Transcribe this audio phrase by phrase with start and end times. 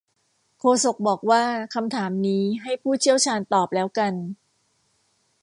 [0.59, 1.43] โฆษกบอกว่า
[1.73, 4.13] คำถามนี้ให้ผู้เชี่ยวชาญตอบแล้วกัน